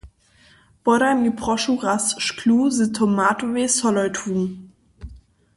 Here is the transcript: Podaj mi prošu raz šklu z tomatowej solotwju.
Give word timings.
Podaj 0.87 1.09
mi 1.19 1.31
prošu 1.41 1.75
raz 1.83 2.09
šklu 2.29 2.57
z 2.79 2.89
tomatowej 2.97 3.71
solotwju. 3.77 4.49